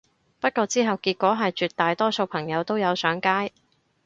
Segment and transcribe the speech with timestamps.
[0.39, 3.53] 不過之後結果係絕大多數朋友都有上街